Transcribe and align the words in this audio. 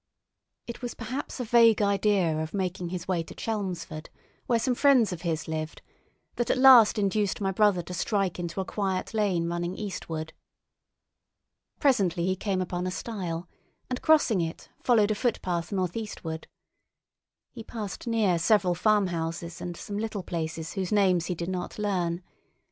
It 0.65 0.81
was 0.81 0.95
perhaps 0.95 1.39
a 1.39 1.43
vague 1.43 1.79
idea 1.79 2.39
of 2.39 2.55
making 2.55 2.89
his 2.89 3.07
way 3.07 3.21
to 3.21 3.35
Chelmsford, 3.35 4.09
where 4.47 4.57
some 4.57 4.73
friends 4.73 5.13
of 5.13 5.21
his 5.21 5.47
lived, 5.47 5.83
that 6.37 6.49
at 6.49 6.57
last 6.57 6.97
induced 6.97 7.39
my 7.39 7.51
brother 7.51 7.83
to 7.83 7.93
strike 7.93 8.39
into 8.39 8.59
a 8.59 8.65
quiet 8.65 9.13
lane 9.13 9.47
running 9.47 9.75
eastward. 9.75 10.33
Presently 11.79 12.25
he 12.25 12.35
came 12.35 12.63
upon 12.63 12.87
a 12.87 12.91
stile, 12.91 13.47
and, 13.91 14.01
crossing 14.01 14.41
it, 14.41 14.69
followed 14.81 15.11
a 15.11 15.13
footpath 15.13 15.71
northeastward. 15.71 16.47
He 17.51 17.61
passed 17.63 18.07
near 18.07 18.39
several 18.39 18.73
farmhouses 18.73 19.61
and 19.61 19.77
some 19.77 19.99
little 19.99 20.23
places 20.23 20.73
whose 20.73 20.91
names 20.91 21.27
he 21.27 21.35
did 21.35 21.47
not 21.49 21.77
learn. 21.77 22.23